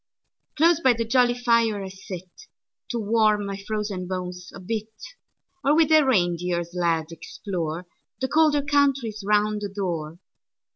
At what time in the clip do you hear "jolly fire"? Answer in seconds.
1.05-1.83